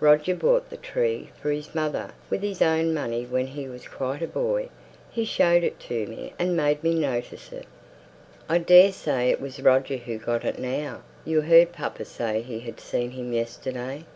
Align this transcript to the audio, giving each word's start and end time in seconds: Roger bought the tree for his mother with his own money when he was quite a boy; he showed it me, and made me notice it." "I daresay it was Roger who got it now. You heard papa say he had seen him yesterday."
Roger 0.00 0.34
bought 0.34 0.70
the 0.70 0.78
tree 0.78 1.28
for 1.42 1.50
his 1.50 1.74
mother 1.74 2.10
with 2.30 2.40
his 2.40 2.62
own 2.62 2.94
money 2.94 3.26
when 3.26 3.48
he 3.48 3.68
was 3.68 3.86
quite 3.86 4.22
a 4.22 4.26
boy; 4.26 4.70
he 5.10 5.26
showed 5.26 5.62
it 5.62 5.90
me, 5.90 6.32
and 6.38 6.56
made 6.56 6.82
me 6.82 6.94
notice 6.94 7.52
it." 7.52 7.66
"I 8.48 8.56
daresay 8.56 9.28
it 9.28 9.42
was 9.42 9.60
Roger 9.60 9.98
who 9.98 10.16
got 10.16 10.42
it 10.42 10.58
now. 10.58 11.02
You 11.26 11.42
heard 11.42 11.72
papa 11.72 12.06
say 12.06 12.40
he 12.40 12.60
had 12.60 12.80
seen 12.80 13.10
him 13.10 13.34
yesterday." 13.34 14.06